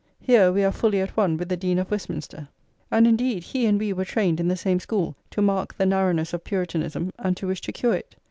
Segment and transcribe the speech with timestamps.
[0.19, 2.47] Here we are fully at one with the Dean of Westminster;
[2.89, 6.33] and, indeed, he and we were trained in the same school to mark the narrowness
[6.33, 8.15] of Puritanism, and to wish to cure it.